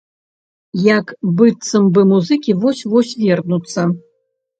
Як 0.85 1.11
быццам 1.41 1.83
бы 1.97 2.01
музыкі 2.13 2.55
вось-вось 2.63 3.13
вернуцца. 3.25 3.81